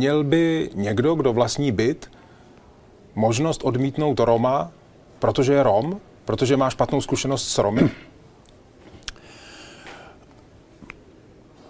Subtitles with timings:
[0.00, 2.10] neměl by někdo, kdo vlastní byt,
[3.14, 4.72] možnost odmítnout Roma,
[5.18, 7.90] protože je Rom, protože má špatnou zkušenost s Romy?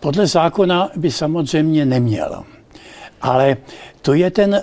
[0.00, 2.44] Podle zákona by samozřejmě neměl.
[3.22, 3.56] Ale
[4.02, 4.62] to je ten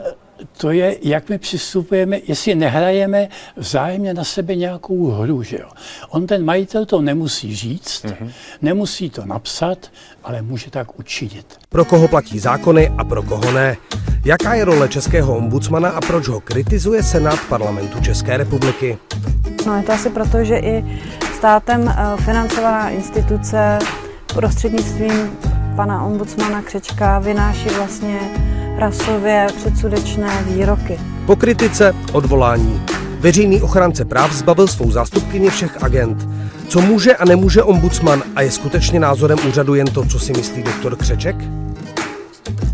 [0.58, 5.44] to je, jak my přistupujeme, jestli nehrajeme vzájemně na sebe nějakou hru.
[5.44, 5.70] Že jo?
[6.10, 8.32] On ten majitel to nemusí říct, mm-hmm.
[8.62, 9.92] nemusí to napsat,
[10.24, 11.46] ale může tak učinit.
[11.70, 13.78] Pro koho platí zákony a pro koho ne?
[14.26, 18.98] Jaká je role českého ombudsmana a proč ho kritizuje Senát parlamentu České republiky?
[19.66, 20.86] No je to asi proto, že i
[21.38, 23.80] státem eh, financovaná instituce
[24.34, 25.38] prostřednictvím
[25.76, 28.20] pana ombudsmana Křečka vynáší vlastně
[28.78, 31.00] rasově předsudečné výroky.
[31.26, 32.82] Po kritice odvolání.
[33.20, 36.28] Veřejný ochránce práv zbavil svou zástupkyně všech agent.
[36.68, 40.64] Co může a nemůže ombudsman a je skutečně názorem úřadu jen to, co si myslí
[40.64, 41.36] doktor Křeček?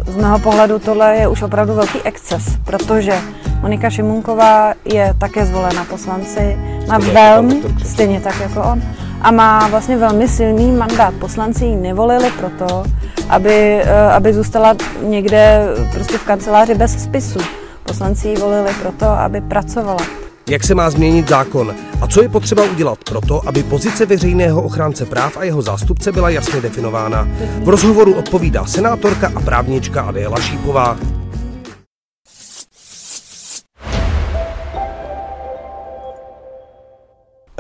[0.08, 3.14] Z mého pohledu tohle je už opravdu velký exces, protože
[3.62, 8.82] Monika Šimunková je také zvolena poslanci, má velmi, stejně tak jako on,
[9.24, 11.14] a má vlastně velmi silný mandát.
[11.14, 12.84] Poslanci ji nevolili proto,
[13.30, 17.40] aby, eh, aby zůstala někde prostě v kanceláři bez spisu.
[17.84, 20.24] Poslanci ji volili proto, aby pracovala.
[20.50, 25.06] Jak se má změnit zákon a co je potřeba udělat proto, aby pozice veřejného ochránce
[25.06, 27.28] práv a jeho zástupce byla jasně definována?
[27.64, 30.98] V rozhovoru odpovídá senátorka a právnička Adéla Šípová.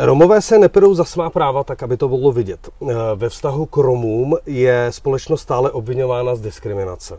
[0.06, 2.70] Romové se neperou za svá práva tak, aby to bylo vidět.
[2.82, 7.18] Eh, ve vztahu k Romům je společnost stále obvinována z diskriminace.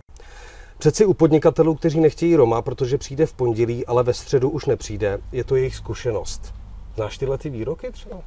[0.79, 5.19] Přeci u podnikatelů, kteří nechtějí Roma, protože přijde v pondělí, ale ve středu už nepřijde,
[5.33, 6.55] je to jejich zkušenost.
[6.97, 8.21] Znáš tyhle ty výroky třeba?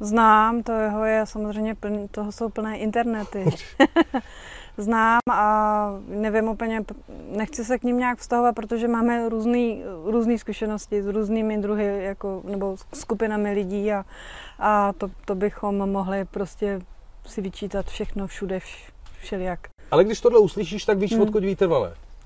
[0.00, 3.44] Znám, to jeho je samozřejmě plný, toho jsou plné internety.
[4.76, 6.84] znám a nevím úplně,
[7.28, 9.28] nechci se k ním nějak vztahovat, protože máme
[10.04, 14.04] různý zkušenosti s různými druhy, jako, nebo skupinami lidí a,
[14.58, 16.80] a to, to bychom mohli prostě
[17.26, 19.68] si vyčítat všechno všude, vš, všelijak.
[19.90, 21.22] Ale když tohle uslyšíš, tak víš, hmm.
[21.22, 21.42] odkud.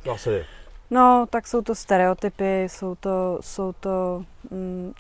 [0.05, 0.45] Zase.
[0.91, 4.25] No, tak jsou to stereotypy, jsou to, jsou to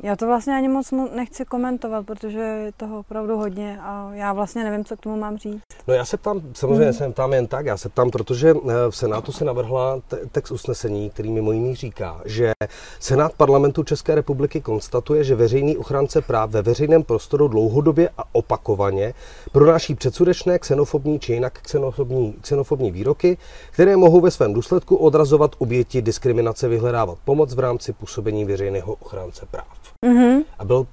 [0.02, 4.64] já to vlastně ani moc nechci komentovat, protože je toho opravdu hodně a já vlastně
[4.64, 5.62] nevím, co k tomu mám říct.
[5.88, 6.92] No já se ptám, samozřejmě mm.
[6.92, 10.00] jsem tam jen tak, já se ptám, protože eh, v Senátu se navrhla
[10.32, 12.52] text usnesení, který mimo jiný říká, že
[13.00, 19.14] Senát parlamentu České republiky konstatuje, že veřejný ochránce práv ve veřejném prostoru dlouhodobě a opakovaně
[19.52, 23.38] pronáší předsudečné, xenofobní či jinak xenofobní, xenofobní výroky,
[23.70, 29.27] které mohou ve svém důsledku odrazovat oběti diskriminace vyhledávat pomoc v rámci působení veřejného ochránce
[29.28, 29.66] ochránce práv.
[30.06, 30.44] Mm-hmm.
[30.58, 30.86] A byl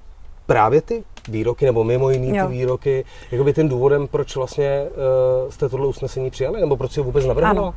[0.46, 3.04] právě ty výroky, nebo mimo jiný ty výroky,
[3.44, 4.86] by tím důvodem, proč vlastně
[5.44, 7.74] uh, jste tohle usnesení přijali, nebo proč si ho vůbec navrhla?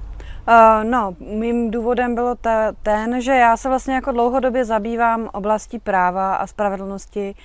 [0.48, 5.80] Uh, no, mým důvodem bylo ta, ten, že já se vlastně jako dlouhodobě zabývám oblastí
[5.80, 7.36] práva a spravedlnosti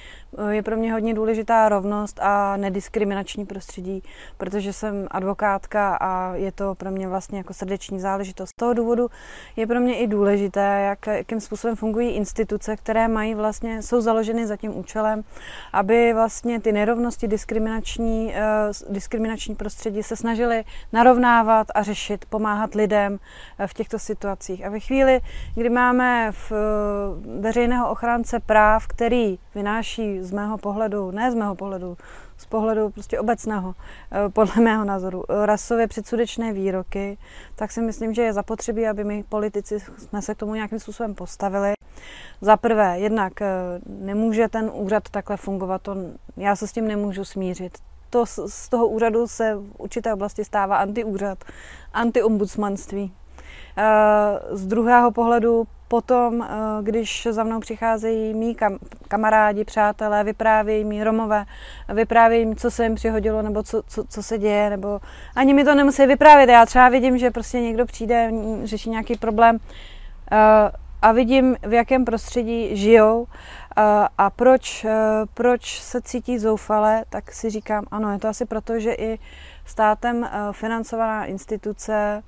[0.48, 4.02] je pro mě hodně důležitá rovnost a nediskriminační prostředí,
[4.36, 8.50] protože jsem advokátka a je to pro mě vlastně jako srdeční záležitost.
[8.50, 9.08] Z toho důvodu
[9.56, 14.46] je pro mě i důležité, jak, jakým způsobem fungují instituce, které mají vlastně, jsou založeny
[14.46, 15.24] za tím účelem,
[15.72, 23.12] aby vlastně ty nerovnosti diskriminační, uh, diskriminační prostředí se snažili narovnávat a řešit, pomáhat lidem
[23.12, 24.66] uh, v těchto situacích.
[24.66, 25.20] A ve chvíli,
[25.54, 31.54] kdy máme v, uh, veřejného ochránce práv, který vynáší z mého pohledu, ne z mého
[31.54, 31.96] pohledu,
[32.36, 33.74] z pohledu prostě obecného,
[34.12, 37.18] eh, podle mého názoru, rasově předsudečné výroky,
[37.56, 41.14] tak si myslím, že je zapotřebí, aby my politici jsme se k tomu nějakým způsobem
[41.14, 41.72] postavili.
[42.40, 43.48] Za prvé, jednak eh,
[43.86, 45.96] nemůže ten úřad takhle fungovat, to,
[46.36, 47.78] já se s tím nemůžu smířit.
[48.10, 51.44] To, z toho úřadu se v určité oblasti stává antiúřad,
[51.92, 53.12] antiombudsmanství.
[54.50, 56.46] Z druhého pohledu potom, eh,
[56.82, 61.44] když za mnou přicházejí mý kam, kamarádi, přátelé, vyprávějí mi Romové,
[61.94, 65.00] vyprávějí mi, co se jim přihodilo, nebo co, co, co se děje, nebo
[65.36, 66.50] ani mi to nemusí vyprávět.
[66.50, 68.30] Já třeba vidím, že prostě někdo přijde,
[68.64, 69.58] řeší nějaký problém
[70.32, 70.36] eh,
[71.02, 73.82] a vidím, v jakém prostředí žijou eh,
[74.18, 74.86] a proč,
[75.34, 79.18] proč se cítí zoufale, tak si říkám, ano, je to asi proto, že i
[79.66, 82.22] státem financovaná instituce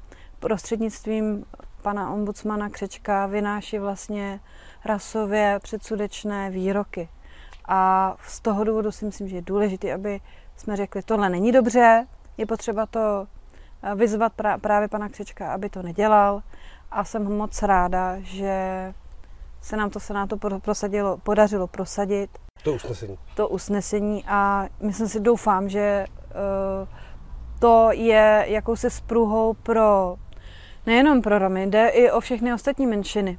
[0.46, 1.44] prostřednictvím
[1.82, 4.40] pana ombudsmana Křečka vynáší vlastně
[4.84, 7.08] rasově předsudečné výroky.
[7.69, 10.20] A z toho důvodu si myslím, že je důležité, aby
[10.56, 12.06] jsme řekli, tohle není dobře,
[12.37, 13.26] je potřeba to
[13.82, 16.43] eh, vyzvat právě pana Křečka, aby to nedělal.
[16.90, 18.94] A jsem moc ráda, že
[19.62, 22.31] se nám to Senátu prosadilo, podařilo prosadit.
[22.62, 23.19] To usnesení.
[23.34, 26.88] To usnesení a myslím si, doufám, že uh,
[27.58, 30.16] to je jakousi spruhou pro
[30.87, 33.38] Nejenom pro Romy, jde i o všechny ostatní menšiny.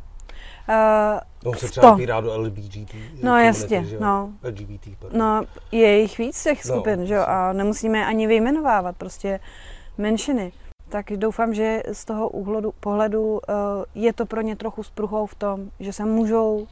[0.69, 2.95] Uh, On se třeba opírá do LGBT.
[3.23, 4.33] No jasně, no.
[4.43, 5.43] LGBT, no.
[5.71, 9.39] je jich víc těch no, skupin, no, že jo, a nemusíme ani vyjmenovávat, prostě
[9.97, 10.51] menšiny.
[10.89, 13.39] Tak doufám, že z toho úhledu, pohledu uh,
[13.95, 16.65] je to pro ně trochu spruhou v tom, že se můžou uh,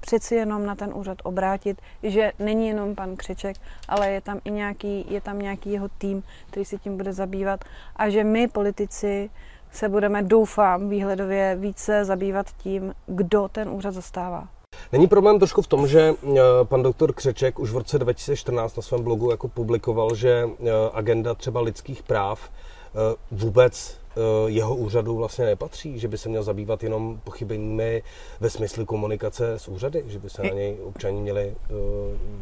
[0.00, 3.56] přeci jenom na ten úřad obrátit, že není jenom pan Křeček,
[3.88, 7.64] ale je tam i nějaký, je tam nějaký jeho tým, který se tím bude zabývat
[7.96, 9.30] a že my politici
[9.72, 14.48] se budeme, doufám, výhledově více zabývat tím, kdo ten úřad zastává.
[14.92, 18.82] Není problém trošku v tom, že eh, pan doktor Křeček už v roce 2014 na
[18.82, 23.98] svém blogu jako publikoval, že eh, agenda třeba lidských práv eh, vůbec
[24.46, 28.02] jeho úřadu vlastně nepatří, že by se měl zabývat jenom pochybeními
[28.40, 31.54] ve smyslu komunikace s úřady, že by se na něj občani měli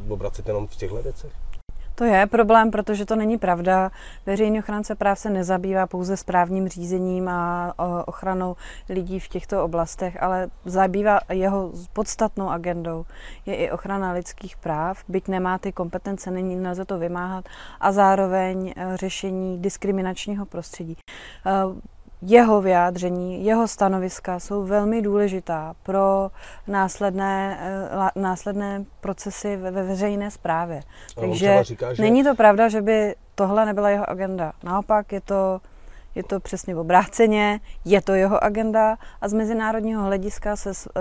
[0.09, 1.33] obracet jenom v těchto věcech?
[1.99, 3.91] To je problém, protože to není pravda.
[4.27, 7.75] Veřejný ochránce práv se nezabývá pouze správním řízením a
[8.07, 8.57] ochranou
[8.89, 13.05] lidí v těchto oblastech, ale zabývá jeho podstatnou agendou.
[13.47, 17.45] Je i ochrana lidských práv, byť nemá ty kompetence, není, nelze to vymáhat,
[17.81, 20.97] a zároveň e, řešení diskriminačního prostředí.
[22.23, 26.31] Jeho vyjádření, jeho stanoviska jsou velmi důležitá pro
[26.67, 30.83] následné, eh, následné procesy ve veřejné správě.
[31.21, 32.03] Takže říká, že...
[32.03, 34.53] není to pravda, že by tohle nebyla jeho agenda.
[34.63, 35.61] Naopak je to,
[36.15, 41.01] je to přesně obráceně, je to jeho agenda a z mezinárodního hlediska se s, eh,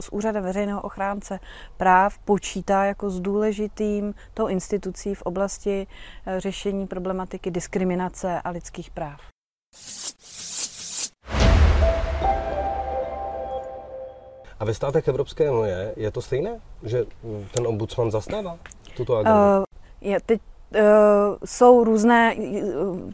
[0.00, 1.38] s úřadem veřejného ochránce
[1.76, 5.86] práv počítá jako s důležitým tou institucí v oblasti
[6.26, 9.20] eh, řešení problematiky diskriminace a lidských práv.
[14.60, 17.04] A ve státech Evropské unie je to stejné, že
[17.54, 18.58] ten ombudsman zastává
[18.96, 19.38] tuto agendu?
[19.38, 19.64] Uh,
[20.00, 20.40] je, teď
[21.44, 22.36] jsou různé,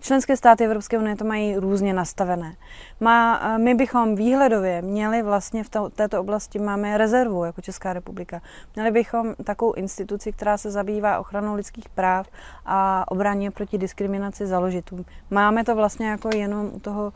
[0.01, 2.55] členské státy Evropské unie to mají různě nastavené.
[3.01, 7.93] Má, uh, my bychom výhledově měli vlastně v to, této oblasti, máme rezervu jako Česká
[7.93, 8.41] republika.
[8.75, 12.27] Měli bychom takovou instituci, která se zabývá ochranou lidských práv
[12.67, 14.95] a obraně proti diskriminaci založit.
[15.31, 17.13] Máme to vlastně jako jenom u toho,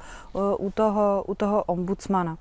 [0.59, 2.37] u toho, u toho ombudsmana.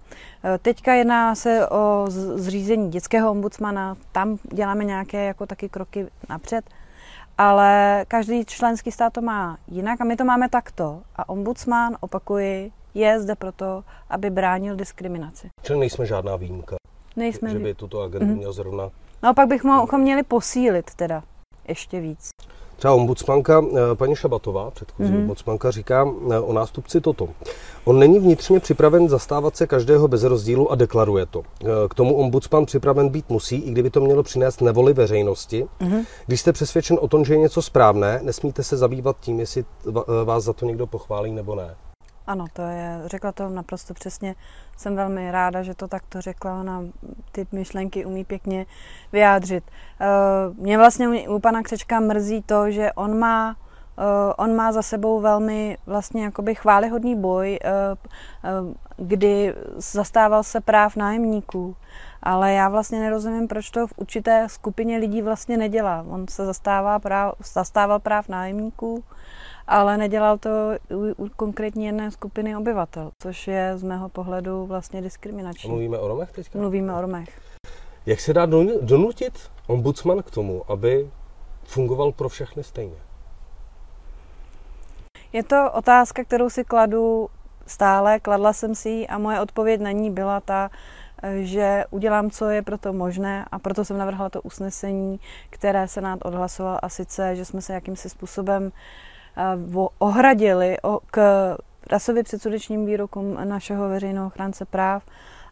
[0.61, 2.05] Teďka jedná se o
[2.35, 6.65] zřízení dětského ombudsmana, tam děláme nějaké jako taky kroky napřed
[7.37, 11.01] ale každý členský stát to má jinak a my to máme takto.
[11.15, 15.49] A ombudsman, opakuji, je zde proto, aby bránil diskriminaci.
[15.61, 16.75] Čili nejsme žádná výjimka.
[17.15, 17.49] Nejsme.
[17.49, 18.37] Že by tuto agendu mm-hmm.
[18.37, 18.89] měl zrovna...
[19.23, 21.23] No pak bychom měli posílit teda
[21.67, 22.29] ještě víc.
[22.75, 25.17] Třeba ombudsmanka eh, paní Šabatová, předchozí mm-hmm.
[25.17, 27.27] ombudsmanka, říká eh, o nástupci toto.
[27.85, 31.43] On není vnitřně připraven zastávat se každého bez rozdílu a deklaruje to.
[31.63, 35.65] Eh, k tomu ombudsman připraven být musí, i kdyby to mělo přinést nevoli veřejnosti.
[35.81, 36.05] Mm-hmm.
[36.25, 39.65] Když jste přesvědčen o tom, že je něco správné, nesmíte se zabývat tím, jestli
[40.25, 41.75] vás za to někdo pochválí nebo ne.
[42.27, 44.35] Ano, to je, řekla to naprosto přesně.
[44.77, 46.59] Jsem velmi ráda, že to takto řekla.
[46.59, 46.83] Ona
[47.31, 48.65] ty myšlenky umí pěkně
[49.11, 49.63] vyjádřit.
[50.01, 53.55] Uh, mě vlastně u, pana Křečka mrzí to, že on má
[54.37, 60.95] on má za sebou velmi vlastně jakoby chválihodný boj, uh, uh, kdy zastával se práv
[60.95, 61.75] nájemníků.
[62.23, 66.05] Ale já vlastně nerozumím, proč to v určité skupině lidí vlastně nedělá.
[66.09, 69.03] On se zastává práv, zastával práv nájemníků,
[69.67, 70.49] ale nedělal to
[70.91, 75.69] u, u konkrétní jedné skupiny obyvatel, což je z mého pohledu vlastně diskriminační.
[75.69, 76.59] Mluvíme o Romech teďka?
[76.59, 77.41] Mluvíme o Romech.
[78.05, 78.45] Jak se dá
[78.81, 81.09] donutit ombudsman k tomu, aby
[81.63, 83.04] fungoval pro všechny stejně?
[85.35, 87.29] Je to otázka, kterou si kladu
[87.67, 90.69] stále, kladla jsem si ji a moje odpověď na ní byla ta,
[91.39, 96.79] že udělám, co je proto možné a proto jsem navrhla to usnesení, které Senát odhlasoval
[96.81, 98.71] a sice, že jsme se jakýmsi způsobem
[99.99, 100.77] ohradili
[101.11, 101.17] k
[101.91, 105.03] rasově předsudečním výrokům našeho veřejného ochránce práv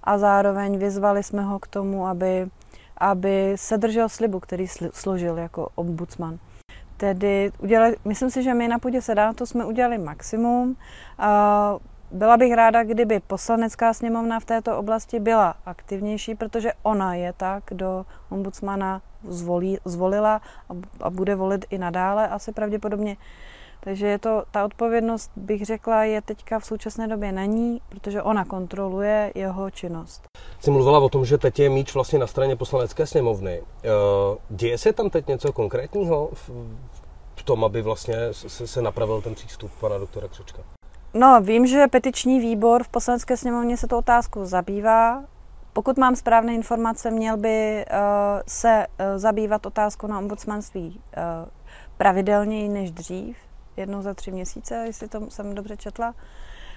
[0.03, 2.47] a zároveň vyzvali jsme ho k tomu, aby,
[2.97, 6.39] aby se držel slibu, který složil jako ombudsman.
[7.03, 10.75] Tedy udělali, myslím si, že my na půdě Senátu jsme udělali maximum.
[12.11, 17.63] Byla bych ráda, kdyby poslanecká sněmovna v této oblasti byla aktivnější, protože ona je tak,
[17.67, 23.17] kdo ombudsmana zvolí, zvolila a, a bude volit i nadále asi pravděpodobně
[23.79, 28.21] takže je to, ta odpovědnost, bych řekla, je teďka v současné době na ní, protože
[28.21, 30.32] ona kontroluje jeho činnost.
[30.59, 33.61] Jsi mluvila o tom, že teď je míč vlastně na straně poslanecké sněmovny.
[33.83, 33.89] Eh,
[34.49, 36.29] děje se tam teď něco konkrétního
[37.35, 40.61] v tom, aby vlastně se, napravil ten přístup pana doktora Křečka?
[41.13, 45.23] No, vím, že petiční výbor v poslanecké sněmovně se to otázku zabývá.
[45.73, 47.97] Pokud mám správné informace, měl by uh,
[48.47, 51.01] se uh, zabývat otázkou na ombudsmanství
[51.97, 53.37] pravidelněji než dřív
[53.77, 56.13] jednou za tři měsíce, jestli to jsem dobře četla.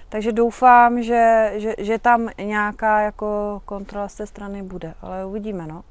[0.09, 5.67] Takže doufám, že, že, že tam nějaká jako kontrola z té strany bude, ale uvidíme,
[5.67, 5.83] no.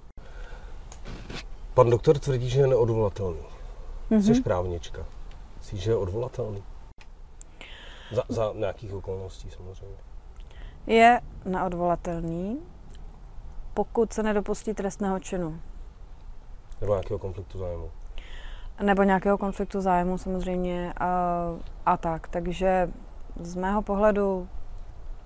[1.75, 3.43] Pan doktor tvrdí, že je neodvolatelný.
[4.11, 4.35] Mm-hmm.
[4.35, 5.07] Jsi právnička.
[5.59, 6.63] Myslíš, že je odvolatelný?
[8.13, 9.97] Za, za nějakých okolností samozřejmě.
[10.87, 12.61] Je neodvolatelný,
[13.75, 15.61] pokud se nedopustí trestného činu.
[16.81, 17.91] Nebo nějakého konfliktu zájmu.
[18.83, 21.09] Nebo nějakého konfliktu zájmu samozřejmě a,
[21.87, 22.29] a tak.
[22.29, 22.91] Takže
[23.41, 24.49] z mého pohledu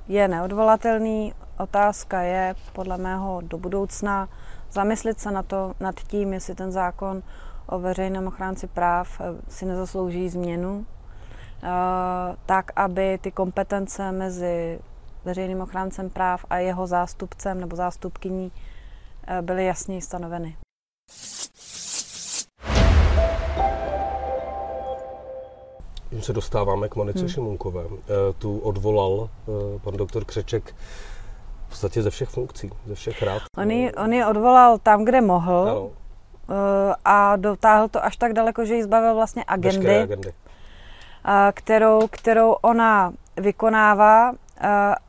[0.08, 1.34] je neodvolatelný.
[1.58, 4.28] Otázka je podle mého do budoucna
[4.72, 7.22] zamyslet se na to, nad tím, jestli ten zákon
[7.66, 10.86] o veřejném ochránci práv eh, si nezaslouží změnu,
[11.62, 11.68] eh,
[12.46, 14.80] tak aby ty kompetence mezi
[15.24, 18.52] veřejným ochráncem práv a jeho zástupcem nebo zástupkyní
[19.26, 20.56] eh, byly jasně stanoveny.
[26.10, 27.28] Tím se dostáváme k Monice hmm.
[27.28, 27.84] Šimunkové.
[28.38, 29.28] Tu odvolal
[29.84, 30.74] pan doktor Křeček
[31.66, 33.42] v podstatě ze všech funkcí, ze všech rád.
[33.58, 35.90] On ji, on ji odvolal tam, kde mohl ano.
[36.50, 40.32] Eh, a dotáhl to až tak daleko, že ji zbavil vlastně agendy, agendy.
[41.26, 44.34] Eh, kterou, kterou ona vykonává eh,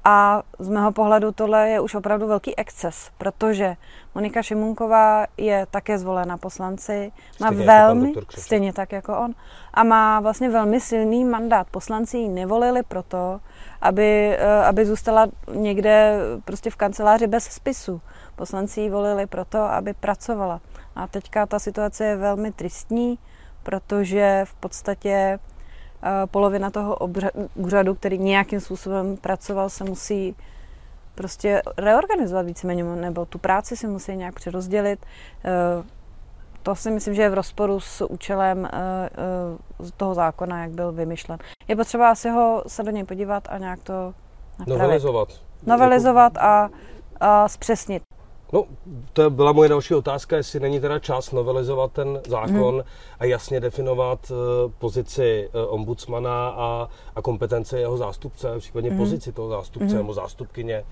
[0.05, 3.75] a z mého pohledu tohle je už opravdu velký exces, protože
[4.15, 9.33] Monika Šimunková je také zvolena poslanci, má stejně jako velmi, jako stejně tak jako on,
[9.73, 11.67] a má vlastně velmi silný mandát.
[11.71, 13.39] Poslanci ji nevolili proto,
[13.81, 18.01] aby, eh, aby zůstala někde prostě v kanceláři bez spisu.
[18.35, 20.61] Poslanci ji volili proto, aby pracovala.
[20.95, 23.19] A teďka ta situace je velmi tristní,
[23.63, 25.50] protože v podstatě eh,
[26.25, 26.97] polovina toho
[27.55, 30.35] úřadu, který nějakým způsobem pracoval, se musí
[31.15, 35.05] prostě reorganizovat víceméně, nebo tu práci si musí nějak přerozdělit.
[35.45, 35.83] Eh,
[36.63, 38.69] to si myslím, že je v rozporu s účelem
[39.97, 41.39] toho zákona, jak byl vymyšlen.
[41.67, 44.13] Je potřeba asi ho se do něj podívat a nějak to
[44.59, 44.81] napravit.
[44.81, 45.29] Novelizovat.
[45.65, 46.69] Novelizovat a,
[47.19, 48.03] a zpřesnit.
[48.53, 48.65] No,
[49.13, 52.83] to byla moje další otázka, jestli není teda čas novelizovat ten zákon hmm.
[53.19, 58.99] a jasně definovat uh, pozici uh, ombudsmana a, a kompetence jeho zástupce, případně hmm.
[58.99, 59.97] pozici toho zástupce hmm.
[59.97, 60.83] nebo zástupkyně,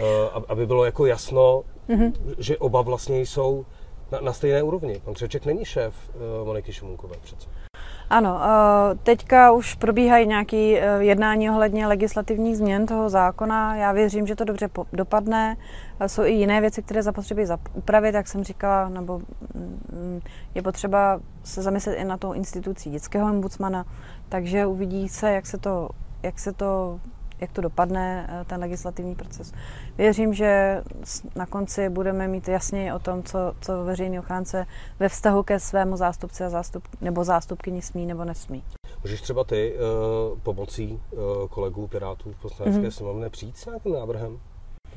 [0.00, 0.06] uh,
[0.48, 2.12] aby bylo jako jasno, hmm.
[2.38, 3.66] že oba vlastně jsou
[4.12, 5.00] na, na stejné úrovni.
[5.04, 5.94] Pan Křeček není šéf
[6.44, 7.48] Moniky Šumunkové přece.
[8.10, 13.76] Ano, eh, teďka už probíhají nějaké eh, jednání ohledně legislativních změn toho zákona.
[13.76, 15.56] Já věřím, že to dobře dopadne.
[16.00, 17.42] Eh, jsou i jiné věci, které zapotřebí
[17.74, 19.18] upravit, jak jsem říkala, nebo
[19.54, 20.20] mm,
[20.54, 23.84] je potřeba se zamyslet i na tou institucí dětského ombudsmana,
[24.28, 25.88] takže uvidí se, jak se to,
[26.22, 27.00] jak se to
[27.42, 29.52] jak to dopadne, eh, ten legislativní proces.
[29.98, 30.82] Věřím, že
[31.36, 34.66] na konci budeme mít jasněji o tom, co, co veřejný ochránce
[34.98, 38.64] ve vztahu ke svému zástupci a zástup, nebo zástupkyni smí nebo nesmí.
[39.02, 42.90] Můžeš třeba ty uh, pomocí uh, kolegů Pirátů v poslanecké mm-hmm.
[42.90, 44.38] sněmovně přijít s nějakým návrhem?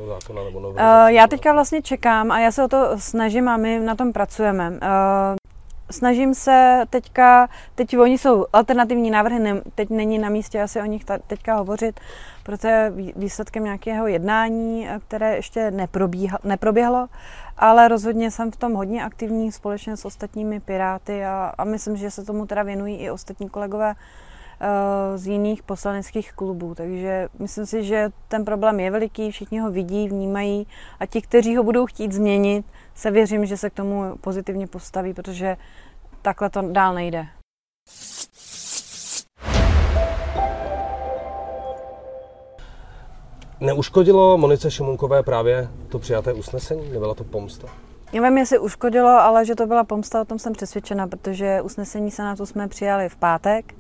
[0.07, 3.79] Zákona, nebo uh, já teďka vlastně čekám a já se o to snažím a my
[3.79, 4.69] na tom pracujeme.
[4.69, 4.77] Uh,
[5.91, 10.85] snažím se teďka, teď oni jsou alternativní návrhy, ne, teď není na místě asi o
[10.85, 11.99] nich ta, teďka hovořit,
[12.43, 15.71] protože výsledkem nějakého jednání, eh, které ještě
[16.43, 17.07] neproběhlo,
[17.57, 22.11] ale rozhodně jsem v tom hodně aktivní společně s ostatními Piráty a, a myslím, že
[22.11, 26.75] se tomu teda věnují i ostatní kolegové uh, z jiných poslaneckých klubů.
[26.75, 30.67] Takže myslím si, že ten problém je veliký, všichni ho vidí, vnímají
[30.99, 32.65] a ti, kteří ho budou chtít změnit,
[32.95, 35.57] se věřím, že se k tomu pozitivně postaví, protože
[36.21, 37.27] takhle to dál nejde.
[43.59, 46.89] Neuškodilo Monice Šimunkové právě to přijaté usnesení?
[46.91, 47.67] Nebyla to pomsta?
[48.13, 52.45] Nevím, jestli uškodilo, ale že to byla pomsta, o tom jsem přesvědčena, protože usnesení Senátu
[52.45, 53.75] jsme přijali v pátek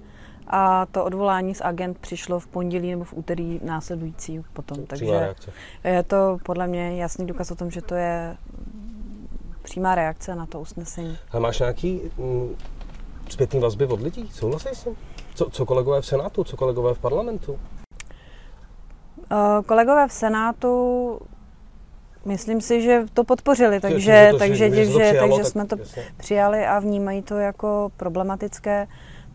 [0.47, 4.85] a to odvolání z agent přišlo v pondělí nebo v úterý následující potom.
[4.85, 5.35] Takže
[5.83, 8.37] je to podle mě jasný důkaz o tom, že to je
[9.65, 11.17] přímá reakce na to usnesení.
[11.31, 12.55] A máš nějaký mm,
[13.29, 14.29] zpětný vazby od lidí?
[14.33, 14.95] Souhlasí s tím?
[15.35, 17.51] Co, co kolegové v Senátu, co kolegové v parlamentu?
[17.51, 17.59] Uh,
[19.65, 21.19] kolegové v Senátu
[22.25, 25.75] Myslím si, že to podpořili, takže, to, takže, že, že, přijalo, takže tak, jsme to
[25.79, 26.03] jasně.
[26.17, 28.87] přijali a vnímají to jako problematické.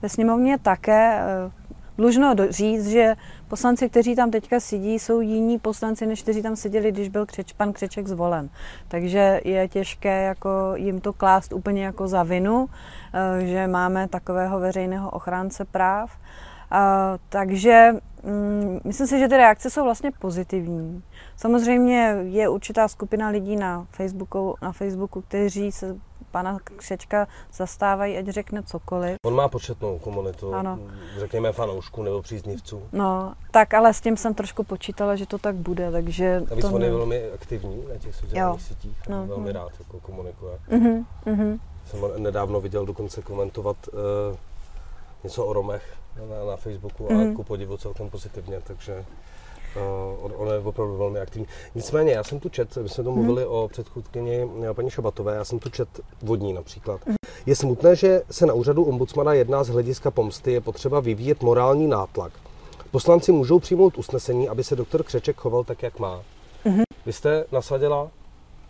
[0.02, 1.20] Ve sněmovně také.
[1.20, 1.50] Eh,
[1.99, 3.14] dlužno říct, že
[3.50, 7.52] poslanci, kteří tam teďka sedí, jsou jiní poslanci, než kteří tam seděli, když byl Křeč,
[7.52, 8.49] pan Křeček zvolen.
[8.88, 14.61] Takže je těžké jako jim to klást úplně jako za vinu, eh, že máme takového
[14.61, 16.11] veřejného ochránce práv.
[16.71, 17.92] A, takže
[18.23, 21.02] mm, myslím si, že ty reakce jsou vlastně pozitivní.
[21.37, 25.97] Samozřejmě je určitá skupina lidí na Facebooku, na Facebooku kteří se
[26.30, 29.16] pana Křečka zastávají, ať řekne cokoliv.
[29.26, 30.78] On má početnou komunitu, Ano.
[31.18, 32.82] řekněme fanoušků nebo příznivců.
[32.92, 36.42] No, tak ale s tím jsem trošku počítala, že to tak bude, takže...
[36.50, 39.60] Navíc to on je velmi aktivní na těch sociálních sítích, No, velmi no.
[39.60, 40.58] rád jako komunikuje.
[40.68, 41.58] Mhm, mhm.
[41.87, 44.37] Jsem nedávno viděl dokonce komentovat uh,
[45.25, 45.94] něco o Romech
[46.30, 47.34] na, na Facebooku a Mhm.
[47.34, 49.04] ku podivu celkem pozitivně, takže
[50.22, 51.46] on, on je opravdu velmi aktivní.
[51.74, 53.24] Nicméně, já jsem tu čet, my jsme to Mhm.
[53.24, 55.88] mluvili o předchůdkyni eh, paní Šabatové, já jsem tu čet
[56.22, 57.00] vodní například.
[57.46, 61.86] Je smutné, že se na úřadu ombudsmana jedná z hlediska pomsty, je potřeba vyvíjet morální
[61.86, 62.32] nátlak.
[62.90, 66.22] Poslanci můžou přijmout usnesení, aby se doktor Křeček choval tak, jak má.
[66.64, 66.82] Mhm.
[67.06, 68.08] Vy jste nasadila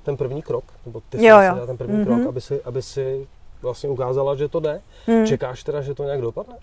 [0.03, 1.41] ten první krok, nebo ty jsi Jo, jo.
[1.43, 2.05] nasadila ten první Mhm.
[2.07, 3.27] krok, aby si, aby si
[3.63, 4.81] vlastně ukázala, že to jde.
[5.07, 5.27] Hmm.
[5.27, 6.55] Čekáš teda, že to nějak dopadne?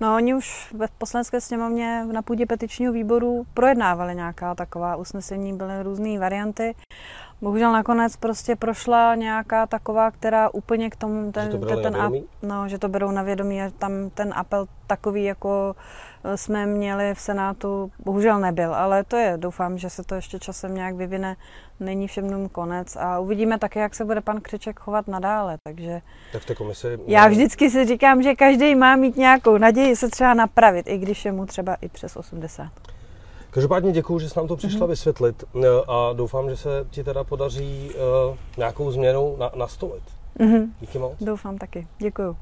[0.00, 5.82] No, oni už ve poslanecké sněmovně na půdě petičního výboru projednávali nějaká taková usnesení, byly
[5.82, 6.74] různé varianty.
[7.40, 12.10] Bohužel nakonec prostě prošla nějaká taková, která úplně k tomu ten, Že to ten na
[12.10, 15.82] ap- no, že to berou na vědomí a tam ten apel takový, jako eh,
[16.34, 20.74] jsme měli v Senátu, bohužel nebyl, ale to je, doufám, že se to ještě časem
[20.74, 21.36] nějak vyvine,
[21.80, 26.00] není všem konec a uvidíme také, jak se bude pan Křeček chovat nadále, takže
[26.32, 26.98] Tak v té komisi...
[27.06, 31.24] já vždycky si říkám, že každý má mít nějakou naději se třeba napravit, i když
[31.24, 32.66] je mu třeba i přes 80.
[33.50, 34.88] Každopádně děkuji, že jsi nám to přišla Mhm.
[34.90, 37.90] vysvětlit eh, a doufám, že se ti teda podaří
[38.30, 40.02] uh, nějakou změnu na, nastolit.
[40.38, 40.74] Mhm.
[40.80, 41.12] Díky moc.
[41.20, 41.86] Doufám taky.
[41.98, 42.36] Děkuju.